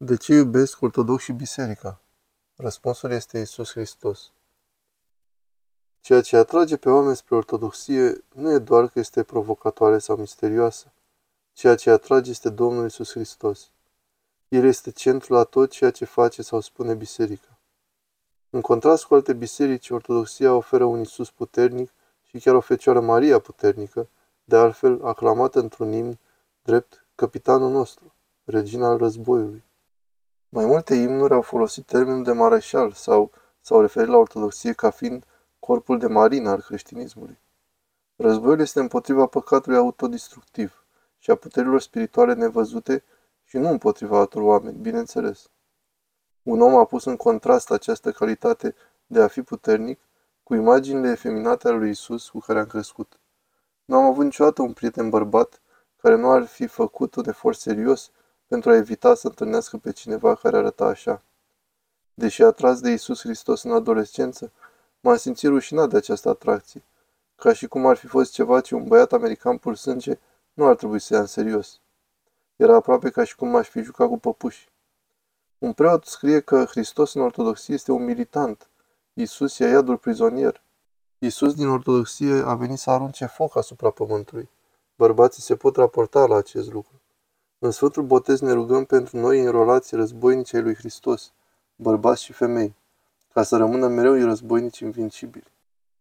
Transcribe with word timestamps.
De 0.00 0.16
ce 0.16 0.34
iubesc 0.34 0.82
ortodoxii 0.82 1.32
biserica? 1.34 2.00
Răspunsul 2.56 3.10
este 3.10 3.38
Isus 3.38 3.70
Hristos. 3.70 4.32
Ceea 6.00 6.20
ce 6.20 6.36
atrage 6.36 6.76
pe 6.76 6.90
oameni 6.90 7.16
spre 7.16 7.34
ortodoxie 7.34 8.24
nu 8.34 8.52
e 8.52 8.58
doar 8.58 8.88
că 8.88 8.98
este 8.98 9.22
provocatoare 9.22 9.98
sau 9.98 10.16
misterioasă. 10.16 10.92
Ceea 11.52 11.74
ce 11.74 11.90
atrage 11.90 12.30
este 12.30 12.48
Domnul 12.48 12.86
Isus 12.86 13.10
Hristos. 13.10 13.70
El 14.48 14.64
este 14.64 14.90
centrul 14.90 15.36
la 15.36 15.44
tot 15.44 15.70
ceea 15.70 15.90
ce 15.90 16.04
face 16.04 16.42
sau 16.42 16.60
spune 16.60 16.94
biserica. 16.94 17.58
În 18.50 18.60
contrast 18.60 19.04
cu 19.04 19.14
alte 19.14 19.32
biserici, 19.32 19.90
ortodoxia 19.90 20.54
oferă 20.54 20.84
un 20.84 21.00
Isus 21.00 21.30
puternic 21.30 21.90
și 22.22 22.38
chiar 22.38 22.54
o 22.54 22.60
Fecioară 22.60 23.00
Maria 23.00 23.38
puternică, 23.38 24.08
de 24.44 24.56
altfel 24.56 25.04
aclamată 25.04 25.58
într-un 25.58 25.92
imn 25.92 26.18
drept 26.62 27.06
capitanul 27.14 27.70
nostru, 27.70 28.14
regina 28.44 28.88
al 28.88 28.98
războiului. 28.98 29.66
Mai 30.48 30.64
multe 30.64 30.94
imnuri 30.94 31.34
au 31.34 31.42
folosit 31.42 31.86
termenul 31.86 32.22
de 32.22 32.32
mareșal 32.32 32.92
sau 32.92 33.30
s-au 33.60 33.80
referit 33.80 34.08
la 34.08 34.16
ortodoxie 34.16 34.72
ca 34.72 34.90
fiind 34.90 35.24
corpul 35.58 35.98
de 35.98 36.06
marină 36.06 36.50
al 36.50 36.60
creștinismului. 36.60 37.38
Războiul 38.16 38.60
este 38.60 38.80
împotriva 38.80 39.26
păcatului 39.26 39.78
autodistructiv 39.78 40.84
și 41.18 41.30
a 41.30 41.34
puterilor 41.34 41.80
spirituale 41.80 42.34
nevăzute 42.34 43.04
și 43.44 43.56
nu 43.56 43.68
împotriva 43.68 44.18
altor 44.18 44.42
oameni, 44.42 44.78
bineînțeles. 44.78 45.50
Un 46.42 46.60
om 46.60 46.74
a 46.76 46.84
pus 46.84 47.04
în 47.04 47.16
contrast 47.16 47.70
această 47.70 48.12
calitate 48.12 48.74
de 49.06 49.22
a 49.22 49.28
fi 49.28 49.42
puternic 49.42 50.00
cu 50.42 50.54
imaginile 50.54 51.10
efeminate 51.10 51.68
ale 51.68 51.76
lui 51.76 51.90
Isus 51.90 52.28
cu 52.28 52.38
care 52.38 52.58
am 52.58 52.66
crescut. 52.66 53.20
Nu 53.84 53.96
am 53.96 54.04
avut 54.04 54.24
niciodată 54.24 54.62
un 54.62 54.72
prieten 54.72 55.10
bărbat 55.10 55.60
care 55.96 56.16
nu 56.16 56.30
ar 56.30 56.46
fi 56.46 56.66
făcut 56.66 57.14
un 57.14 57.28
efort 57.28 57.58
serios 57.58 58.10
pentru 58.48 58.70
a 58.70 58.74
evita 58.74 59.14
să 59.14 59.26
întâlnească 59.26 59.76
pe 59.76 59.92
cineva 59.92 60.34
care 60.34 60.56
arăta 60.56 60.84
așa. 60.84 61.22
Deși 62.14 62.42
atras 62.42 62.80
de 62.80 62.90
Isus 62.90 63.20
Hristos 63.20 63.62
în 63.62 63.72
adolescență, 63.72 64.52
m-am 65.00 65.16
simțit 65.16 65.48
rușinat 65.48 65.88
de 65.88 65.96
această 65.96 66.28
atracție, 66.28 66.82
ca 67.36 67.52
și 67.52 67.66
cum 67.66 67.86
ar 67.86 67.96
fi 67.96 68.06
fost 68.06 68.32
ceva 68.32 68.60
ce 68.60 68.74
un 68.74 68.84
băiat 68.84 69.12
american 69.12 69.56
pur 69.56 69.76
sânge 69.76 70.18
nu 70.52 70.66
ar 70.66 70.76
trebui 70.76 70.98
să 70.98 71.14
ia 71.14 71.20
în 71.20 71.26
serios. 71.26 71.80
Era 72.56 72.74
aproape 72.74 73.10
ca 73.10 73.24
și 73.24 73.36
cum 73.36 73.48
m-aș 73.48 73.68
fi 73.68 73.80
jucat 73.80 74.08
cu 74.08 74.18
păpuși. 74.18 74.68
Un 75.58 75.72
preot 75.72 76.04
scrie 76.04 76.40
că 76.40 76.64
Hristos 76.64 77.14
în 77.14 77.22
ortodoxie 77.22 77.74
este 77.74 77.92
un 77.92 78.04
militant. 78.04 78.68
Isus 79.12 79.58
e 79.58 79.68
iadul 79.68 79.96
prizonier. 79.96 80.62
Isus 81.18 81.54
din 81.54 81.68
ortodoxie 81.68 82.42
a 82.44 82.54
venit 82.54 82.78
să 82.78 82.90
arunce 82.90 83.26
foc 83.26 83.56
asupra 83.56 83.90
pământului. 83.90 84.48
Bărbații 84.96 85.42
se 85.42 85.56
pot 85.56 85.76
raporta 85.76 86.26
la 86.26 86.36
acest 86.36 86.72
lucru. 86.72 86.97
În 87.60 87.70
Sfântul 87.70 88.02
Botez 88.02 88.40
ne 88.40 88.52
rugăm 88.52 88.84
pentru 88.84 89.16
noi 89.16 89.40
înrolați 89.40 89.94
războinici 89.94 90.54
ai 90.54 90.62
lui 90.62 90.74
Hristos, 90.74 91.32
bărbați 91.76 92.22
și 92.22 92.32
femei, 92.32 92.74
ca 93.32 93.42
să 93.42 93.56
rămână 93.56 93.86
mereu 93.86 94.24
războinici 94.24 94.78
invincibili. 94.78 95.52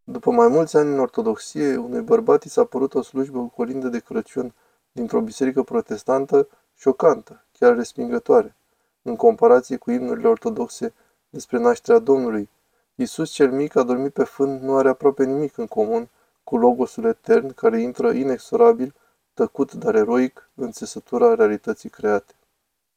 După 0.04 0.32
mai 0.32 0.48
mulți 0.48 0.78
ani 0.78 0.94
în 0.94 1.00
ortodoxie, 1.00 1.76
unui 1.76 2.02
bărbat 2.02 2.44
i 2.44 2.50
s-a 2.50 2.64
părut 2.64 2.94
o 2.94 3.02
slujbă 3.02 3.40
cu 3.40 3.48
colindă 3.48 3.88
de 3.88 4.00
Crăciun 4.00 4.54
dintr-o 4.92 5.22
biserică 5.22 5.64
protestantă 5.64 6.48
șocantă, 6.76 7.46
chiar 7.52 7.76
respingătoare, 7.76 8.56
în 9.02 9.16
comparație 9.16 9.78
cu 9.78 9.92
imnurile 9.92 10.28
ortodoxe 10.28 10.94
despre 11.30 11.58
nașterea 11.58 12.00
Domnului. 12.00 12.50
Iisus 12.96 13.30
cel 13.30 13.52
mic 13.52 13.76
a 13.76 13.84
dormit 13.84 14.14
pe 14.14 14.24
fân 14.24 14.60
nu 14.64 14.76
are 14.76 14.90
aproape 14.90 15.26
nimic 15.26 15.58
în 15.58 15.68
comun 15.68 16.10
cu 16.44 16.58
logosul 16.58 17.06
etern 17.06 17.54
care 17.54 17.82
intră 17.82 18.12
inexorabil 18.12 18.94
tăcut, 19.38 19.74
dar 19.74 19.96
eroic, 19.96 20.50
în 20.56 20.72
țesătura 20.72 21.36
realității 21.36 21.90
create. 21.90 22.34